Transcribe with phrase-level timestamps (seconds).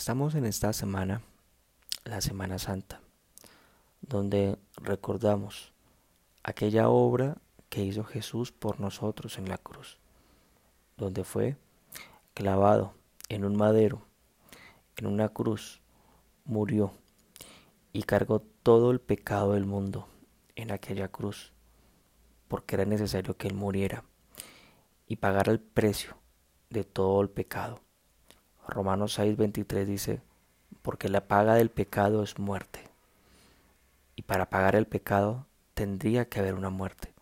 [0.00, 1.20] Estamos en esta semana,
[2.04, 3.02] la Semana Santa,
[4.00, 5.74] donde recordamos
[6.42, 7.36] aquella obra
[7.68, 9.98] que hizo Jesús por nosotros en la cruz,
[10.96, 11.58] donde fue
[12.32, 12.94] clavado
[13.28, 14.00] en un madero,
[14.96, 15.82] en una cruz,
[16.46, 16.94] murió
[17.92, 20.08] y cargó todo el pecado del mundo
[20.56, 21.52] en aquella cruz,
[22.48, 24.02] porque era necesario que Él muriera
[25.06, 26.16] y pagara el precio
[26.70, 27.82] de todo el pecado
[28.68, 30.20] Romanos 6:23 dice,
[30.82, 32.80] porque la paga del pecado es muerte.
[34.16, 37.12] Y para pagar el pecado tendría que haber una muerte.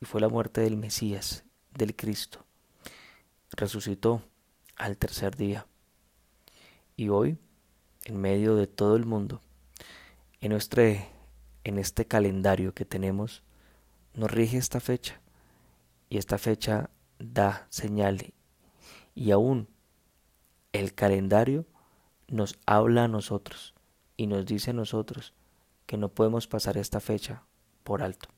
[0.00, 2.44] Y fue la muerte del Mesías, del Cristo.
[3.52, 4.22] Resucitó
[4.76, 5.66] al tercer día.
[6.96, 7.38] Y hoy,
[8.04, 9.40] en medio de todo el mundo,
[10.40, 13.42] en, nuestro, en este calendario que tenemos,
[14.14, 15.20] nos rige esta fecha.
[16.08, 18.32] Y esta fecha da señal.
[19.14, 19.68] Y aún
[20.80, 21.64] el calendario
[22.28, 23.74] nos habla a nosotros
[24.16, 25.32] y nos dice a nosotros
[25.86, 27.42] que no podemos pasar esta fecha
[27.82, 28.28] por alto.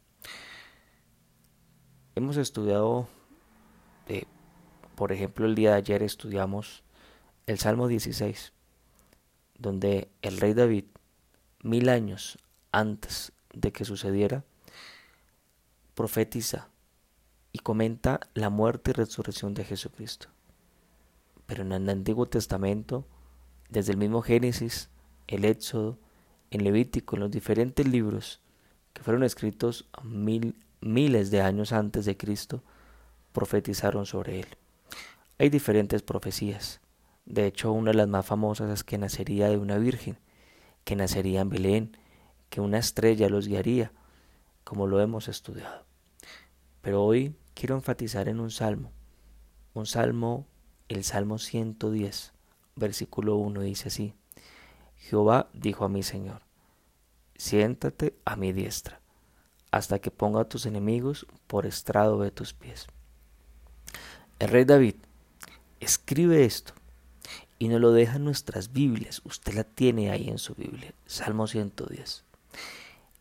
[2.14, 3.08] Hemos estudiado,
[4.94, 6.84] por ejemplo, el día de ayer estudiamos
[7.46, 8.52] el Salmo 16,
[9.58, 10.84] donde el rey David,
[11.62, 12.38] mil años
[12.70, 14.44] antes de que sucediera,
[15.94, 16.68] profetiza
[17.52, 20.28] y comenta la muerte y resurrección de Jesucristo
[21.48, 23.06] pero en el Antiguo Testamento,
[23.70, 24.90] desde el mismo Génesis,
[25.26, 25.98] el Éxodo,
[26.50, 28.42] en Levítico, en los diferentes libros
[28.92, 32.62] que fueron escritos mil, miles de años antes de Cristo,
[33.32, 34.46] profetizaron sobre él.
[35.38, 36.82] Hay diferentes profecías.
[37.24, 40.18] De hecho, una de las más famosas es que nacería de una virgen,
[40.84, 41.96] que nacería en Belén,
[42.50, 43.90] que una estrella los guiaría,
[44.64, 45.86] como lo hemos estudiado.
[46.82, 48.92] Pero hoy quiero enfatizar en un salmo,
[49.72, 50.46] un salmo
[50.88, 52.32] el Salmo 110,
[52.76, 54.14] versículo 1 dice así,
[54.96, 56.42] Jehová dijo a mi Señor,
[57.36, 59.00] siéntate a mi diestra,
[59.70, 62.86] hasta que ponga a tus enemigos por estrado de tus pies.
[64.38, 64.94] El rey David
[65.80, 66.72] escribe esto
[67.58, 71.46] y no lo deja en nuestras Biblias, usted la tiene ahí en su Biblia, Salmo
[71.46, 72.24] 110.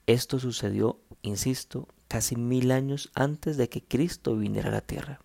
[0.05, 5.19] Esto sucedió, insisto, casi mil años antes de que Cristo viniera a la tierra.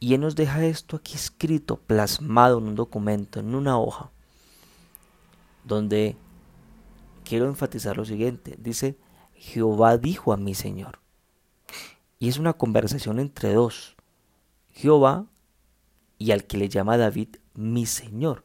[0.00, 4.10] Y Él nos deja esto aquí escrito, plasmado en un documento, en una hoja,
[5.64, 6.16] donde
[7.22, 8.56] quiero enfatizar lo siguiente.
[8.58, 8.96] Dice,
[9.34, 11.00] Jehová dijo a mi Señor.
[12.18, 13.94] Y es una conversación entre dos.
[14.70, 15.26] Jehová
[16.18, 18.44] y al que le llama David mi Señor.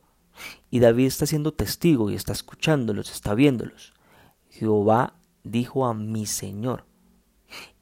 [0.69, 3.93] Y David está siendo testigo y está escuchándolos, está viéndolos.
[4.49, 6.85] Jehová dijo a mi Señor.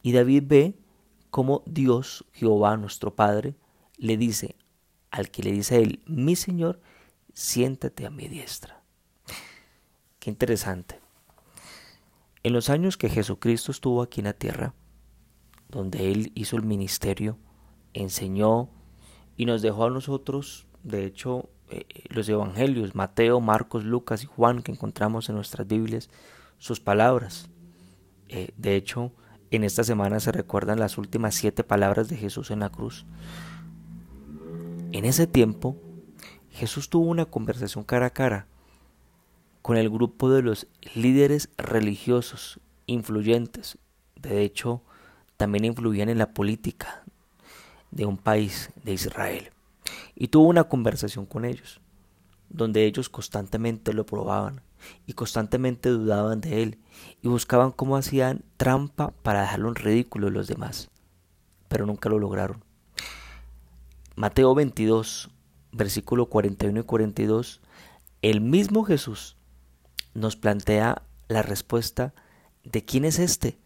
[0.03, 0.77] Y David ve
[1.31, 3.55] cómo Dios, Jehová nuestro Padre,
[4.03, 4.57] le dice
[5.11, 6.81] al que le dice a él, mi Señor,
[7.33, 8.83] siéntate a mi diestra.
[10.19, 10.99] Qué interesante.
[12.43, 14.73] En los años que Jesucristo estuvo aquí en la tierra,
[15.69, 17.37] donde Él hizo el ministerio,
[17.93, 18.69] enseñó
[19.37, 24.63] y nos dejó a nosotros, de hecho, eh, los evangelios, Mateo, Marcos, Lucas y Juan
[24.63, 26.09] que encontramos en nuestras Biblias,
[26.57, 27.49] sus palabras.
[28.27, 29.13] Eh, de hecho,
[29.49, 33.05] en esta semana se recuerdan las últimas siete palabras de Jesús en la cruz.
[34.93, 35.75] En ese tiempo,
[36.51, 38.45] Jesús tuvo una conversación cara a cara
[39.63, 43.79] con el grupo de los líderes religiosos influyentes.
[44.15, 44.83] De hecho,
[45.35, 47.03] también influían en la política
[47.89, 49.49] de un país, de Israel.
[50.13, 51.81] Y tuvo una conversación con ellos,
[52.49, 54.61] donde ellos constantemente lo probaban
[55.07, 56.77] y constantemente dudaban de él
[57.23, 60.91] y buscaban cómo hacían trampa para dejarlo en ridículo de los demás,
[61.67, 62.63] pero nunca lo lograron.
[64.15, 65.31] Mateo 22,
[65.71, 67.61] versículo 41 y 42,
[68.21, 69.37] el mismo Jesús
[70.13, 72.13] nos plantea la respuesta
[72.63, 73.57] de quién es este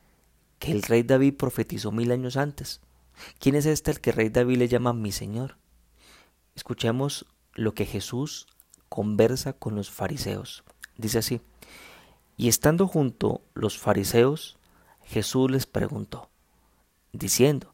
[0.57, 2.79] que el rey David profetizó mil años antes.
[3.39, 5.57] ¿Quién es este el que el rey David le llama mi Señor?
[6.55, 8.47] Escuchemos lo que Jesús
[8.87, 10.63] conversa con los fariseos.
[10.95, 11.41] Dice así,
[12.37, 14.57] y estando junto los fariseos,
[15.03, 16.29] Jesús les preguntó,
[17.11, 17.73] diciendo,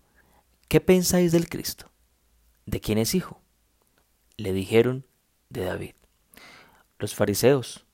[0.70, 1.93] ¿qué pensáis del Cristo?
[2.66, 3.42] ¿De quién es hijo?
[4.38, 5.06] Le dijeron,
[5.50, 5.94] de David.
[7.00, 7.86] Los fariseos,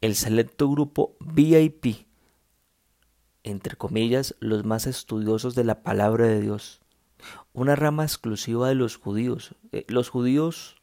[0.00, 2.06] el selecto grupo VIP,
[3.44, 6.80] entre comillas, los más estudiosos de la palabra de Dios,
[7.52, 9.54] una rama exclusiva de los judíos.
[9.72, 10.76] Eh, los judíos,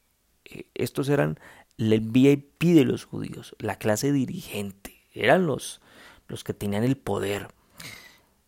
[0.46, 1.40] eh, estos eran
[1.78, 5.82] el VIP de los judíos, la clase dirigente, eran los,
[6.28, 7.50] los que tenían el poder.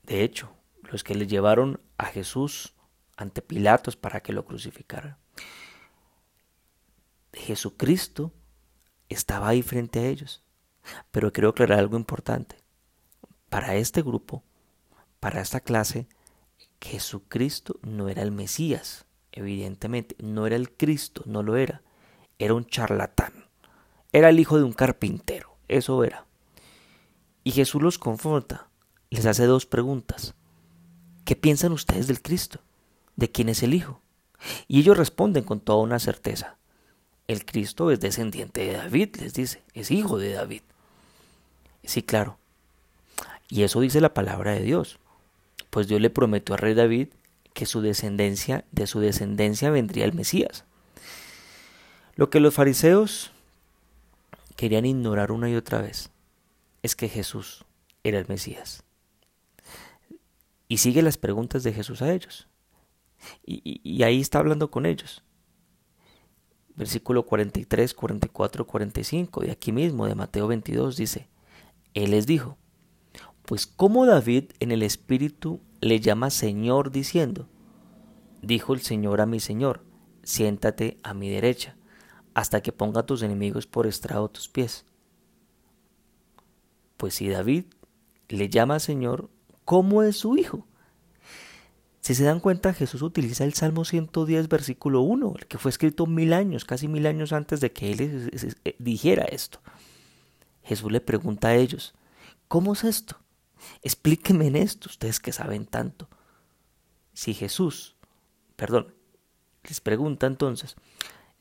[0.04, 0.52] De hecho,
[0.84, 2.74] los que le llevaron a Jesús
[3.18, 5.18] ante Pilatos para que lo crucificara.
[7.34, 8.32] Jesucristo
[9.10, 10.44] estaba ahí frente a ellos.
[11.12, 12.58] Pero quiero aclarar algo importante.
[13.50, 14.44] Para este grupo,
[15.20, 16.08] para esta clase,
[16.82, 21.82] Jesucristo no era el Mesías, evidentemente, no era el Cristo, no lo era,
[22.40, 23.46] era un charlatán,
[24.12, 26.26] era el hijo de un carpintero, eso era.
[27.44, 28.70] Y Jesús los confronta,
[29.10, 30.36] les hace dos preguntas.
[31.26, 32.60] ¿Qué piensan ustedes del Cristo?
[33.18, 34.02] ¿De quién es el Hijo?
[34.68, 36.58] Y ellos responden con toda una certeza.
[37.28, 40.62] El Cristo es descendiente de David, les dice, es hijo de David.
[41.84, 42.38] Sí, claro.
[43.50, 45.00] Y eso dice la palabra de Dios.
[45.70, 47.10] Pues Dios le prometió al rey David
[47.54, 50.64] que su descendencia, de su descendencia vendría el Mesías.
[52.16, 53.32] Lo que los fariseos
[54.56, 56.10] querían ignorar una y otra vez
[56.82, 57.66] es que Jesús
[58.04, 58.84] era el Mesías.
[60.70, 62.48] Y sigue las preguntas de Jesús a ellos.
[63.46, 65.24] Y, ahí está hablando con ellos.
[66.76, 71.28] Versículo 43, 44, 45 de aquí mismo de Mateo 22 dice,
[71.94, 72.58] Él les dijo,
[73.46, 77.48] pues como David en el Espíritu le llama Señor diciendo,
[78.42, 79.84] dijo el Señor a mi Señor,
[80.24, 81.76] siéntate a mi derecha,
[82.36, 84.86] hasta que ponga a tus enemigos por estrado tus pies.
[86.98, 87.66] Pues si David
[88.30, 89.30] le llama Señor,
[89.66, 90.68] ¿cómo es su hijo?
[92.08, 96.06] Si se dan cuenta, Jesús utiliza el Salmo 110, versículo 1, el que fue escrito
[96.06, 98.30] mil años, casi mil años antes de que él
[98.64, 99.60] eh, dijera esto.
[100.64, 101.96] Jesús le pregunta a ellos,
[102.48, 103.20] ¿cómo es esto?
[103.82, 106.08] Explíquenme en esto, ustedes que saben tanto.
[107.12, 107.98] Si Jesús,
[108.56, 108.96] perdón,
[109.68, 110.78] les pregunta entonces,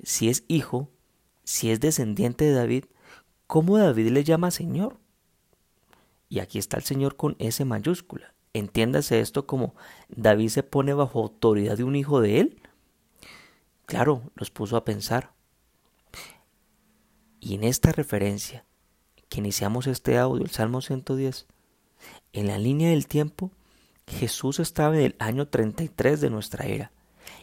[0.02, 0.90] si es hijo,
[1.44, 2.86] si es descendiente de David,
[3.46, 4.98] ¿cómo David le llama Señor?
[6.28, 8.34] Y aquí está el Señor con S mayúscula.
[8.56, 9.74] Entiéndase esto como
[10.08, 12.62] David se pone bajo autoridad de un hijo de él.
[13.84, 15.34] Claro, los puso a pensar.
[17.38, 18.64] Y en esta referencia
[19.28, 21.46] que iniciamos este audio, el Salmo 110,
[22.32, 23.50] en la línea del tiempo,
[24.06, 26.92] Jesús estaba en el año 33 de nuestra era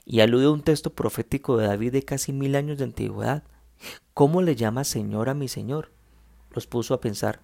[0.05, 3.43] y alude a un texto profético de David de casi mil años de antigüedad.
[4.15, 5.91] ¿Cómo le llama Señor a mi Señor?
[6.49, 7.41] Los puso a pensar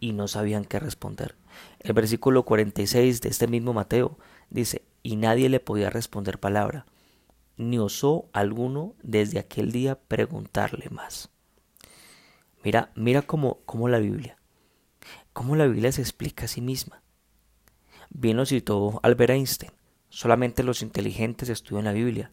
[0.00, 1.36] y no sabían qué responder.
[1.78, 4.18] El versículo 46 de este mismo Mateo
[4.48, 6.86] dice, y nadie le podía responder palabra,
[7.56, 11.28] ni osó alguno desde aquel día preguntarle más.
[12.64, 14.36] Mira, mira cómo, cómo la Biblia,
[15.32, 17.02] cómo la Biblia se explica a sí misma.
[18.10, 19.72] Bien lo citó Albert Einstein,
[20.08, 22.32] solamente los inteligentes estudian la Biblia.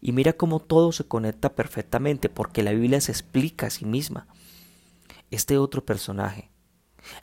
[0.00, 4.28] Y mira cómo todo se conecta perfectamente, porque la Biblia se explica a sí misma.
[5.30, 6.50] Este otro personaje,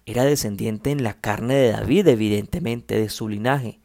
[0.06, 3.80] era descendiente en la carne de David, evidentemente, de su linaje,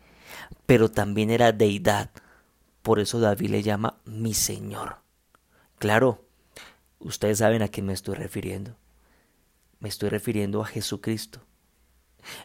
[0.66, 2.10] pero también era deidad.
[2.82, 4.98] Por eso David le llama mi Señor.
[5.78, 6.24] Claro,
[6.98, 8.76] ustedes saben a quién me estoy refiriendo.
[9.80, 11.40] Me estoy refiriendo a Jesucristo,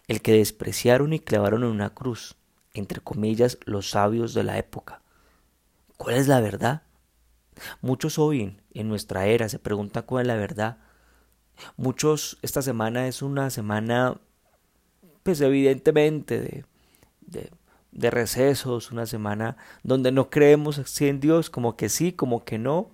[0.08, 2.36] el que despreciaron y clavaron en una cruz,
[2.74, 5.02] entre comillas, los sabios de la época.
[5.98, 6.84] ¿Cuál es la verdad?
[7.82, 10.78] Muchos hoy en nuestra era se preguntan cuál es la verdad
[11.78, 14.18] Muchos, esta semana es una semana,
[15.24, 16.66] pues evidentemente,
[17.28, 17.52] de,
[17.92, 22.58] de, recesos, una semana donde no creemos así en Dios, como que sí, como que
[22.58, 22.92] no,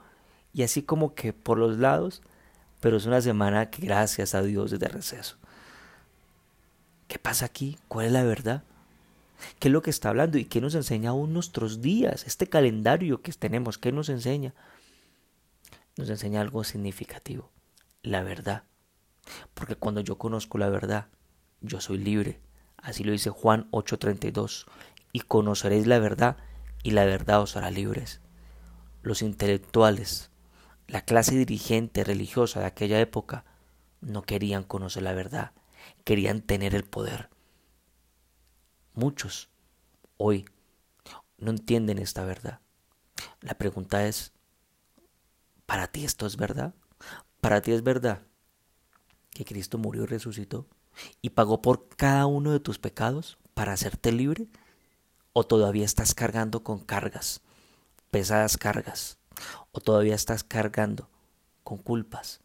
[0.54, 2.22] y así como que por los lados,
[2.82, 5.38] pero es una semana que gracias a Dios es de receso.
[7.08, 7.78] ¿Qué pasa aquí?
[7.88, 8.64] ¿Cuál es la verdad?
[9.60, 12.26] ¿Qué es lo que está hablando y qué nos enseña aún nuestros días?
[12.26, 14.54] Este calendario que tenemos, ¿qué nos enseña?
[15.96, 17.50] Nos enseña algo significativo
[18.08, 18.64] la verdad.
[19.54, 21.08] Porque cuando yo conozco la verdad,
[21.62, 22.42] yo soy libre.
[22.78, 24.66] Así lo dice Juan 8:32.
[25.12, 26.38] Y conoceréis la verdad
[26.84, 28.22] y la verdad os hará libres.
[29.02, 30.32] Los intelectuales,
[30.88, 33.46] la clase dirigente religiosa de aquella época,
[34.02, 35.52] no querían conocer la verdad,
[36.04, 37.30] querían tener el poder.
[38.94, 39.50] Muchos
[40.18, 40.46] hoy
[41.38, 42.60] no entienden esta verdad.
[43.42, 44.34] La pregunta es,
[45.66, 46.74] ¿para ti esto es verdad?
[47.42, 48.24] ¿Para ti es verdad
[49.32, 50.68] que Cristo murió y resucitó
[51.22, 54.48] y pagó por cada uno de tus pecados para hacerte libre?
[55.34, 57.42] ¿O todavía estás cargando con cargas,
[58.10, 59.20] pesadas cargas?
[59.72, 61.10] ¿O todavía estás cargando
[61.64, 62.42] con culpas?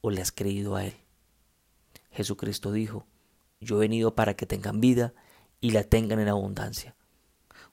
[0.00, 0.96] ¿O le has creído a Él?
[2.10, 3.06] Jesucristo dijo,
[3.60, 5.12] yo he venido para que tengan vida
[5.60, 6.96] y la tengan en abundancia.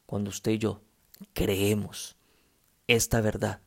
[0.05, 0.81] Cuando usted y yo
[1.33, 2.17] creemos
[2.87, 3.61] esta verdad,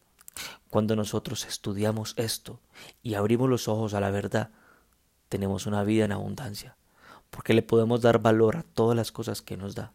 [0.70, 2.60] cuando nosotros estudiamos esto
[3.02, 4.50] y abrimos los ojos a la verdad,
[5.28, 6.76] tenemos una vida en abundancia,
[7.30, 9.92] porque le podemos dar valor a todas las cosas que nos da.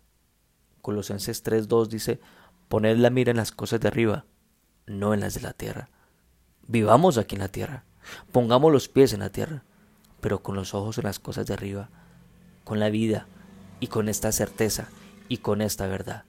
[0.82, 2.20] Colosenses 3.2 dice,
[2.68, 4.26] poned la mira en las cosas de arriba,
[4.88, 5.90] no en las de la tierra.
[6.68, 7.86] Vivamos aquí en la tierra,
[8.32, 9.64] Pongamos los pies en la tierra,
[10.20, 11.90] pero con los ojos en las cosas de arriba,
[12.64, 13.28] con la vida
[13.80, 14.90] y con esta certeza
[15.28, 16.24] y con esta verdad.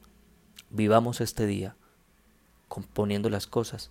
[0.70, 1.76] Vivamos este día
[2.68, 3.90] componiendo las cosas,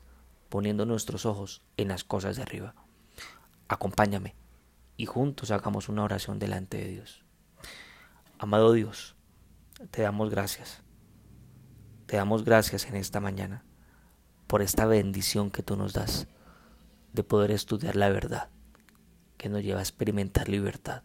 [0.52, 2.76] poniendo nuestros ojos en las cosas de arriba.
[3.70, 4.36] Acompáñame
[4.98, 7.24] y juntos hagamos una oración delante de Dios.
[8.38, 9.16] Amado Dios,
[9.92, 10.84] te damos gracias.
[12.06, 13.64] Te damos gracias en esta mañana
[14.46, 16.28] por esta bendición que tú nos das
[17.14, 18.50] de poder estudiar la verdad,
[19.38, 21.04] que nos lleva a experimentar libertad.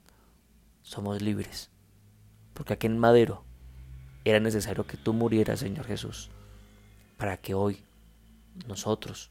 [0.83, 1.71] Somos libres,
[2.53, 3.45] porque aquí en Madero
[4.25, 6.33] era necesario que tú murieras, Señor Jesús,
[7.17, 7.85] para que hoy
[8.67, 9.31] nosotros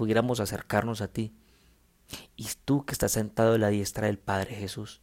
[0.00, 1.34] pudiéramos acercarnos a ti.
[2.34, 5.02] Y tú que estás sentado a la diestra del Padre Jesús,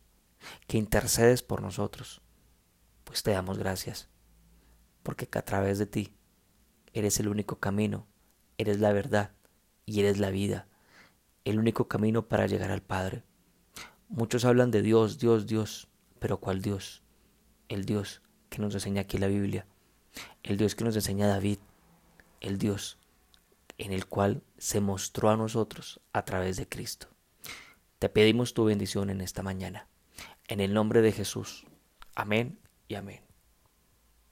[0.66, 2.24] que intercedes por nosotros,
[3.04, 4.10] pues te damos gracias,
[5.04, 6.16] porque a través de ti
[6.94, 8.08] eres el único camino,
[8.58, 9.34] eres la verdad
[9.86, 10.68] y eres la vida,
[11.46, 13.22] el único camino para llegar al Padre.
[14.10, 17.04] Muchos hablan de Dios, Dios, Dios, pero ¿cuál Dios?
[17.70, 19.68] El Dios que nos enseña aquí la Biblia,
[20.42, 21.60] el Dios que nos enseña David,
[22.42, 22.98] el Dios
[23.78, 27.08] en el cual se mostró a nosotros a través de Cristo.
[28.00, 29.88] Te pedimos tu bendición en esta mañana.
[30.48, 31.66] En el nombre de Jesús.
[32.16, 33.27] Amén y amén.